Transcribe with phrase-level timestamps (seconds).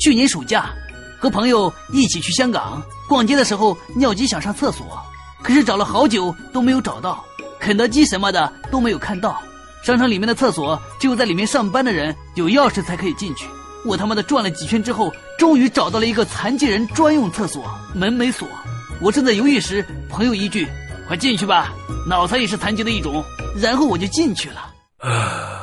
[0.00, 0.70] 去年暑假
[1.18, 4.98] 和朋友一起去香港逛街的时候尿急想上厕所，
[5.42, 7.22] 可是找了好久都没有找到
[7.60, 9.40] 肯德基什么的，都没有看到
[9.84, 10.80] 商场里面的厕所。
[10.98, 13.46] 只有在里面上班的人有钥匙才可以进去。
[13.84, 17.64] 我他妈的转了几圈之后，终于找到了一个残疾人专用厕所，
[17.94, 18.48] 门没锁。
[19.02, 20.66] 我正在犹豫时，朋友一句：
[21.08, 21.72] 「快进去吧，」，
[22.08, 23.22] 脑残也是残疾的一种。
[23.60, 25.59] 然后我就进去了。